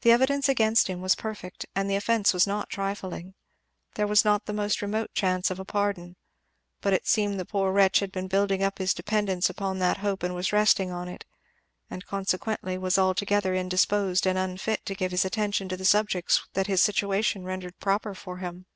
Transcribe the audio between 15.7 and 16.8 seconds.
the subjects that